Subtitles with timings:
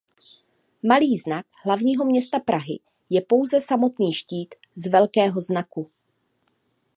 [0.83, 5.91] Malý znak hlavního města Prahy je pouze samotný štít z Velkého znaku.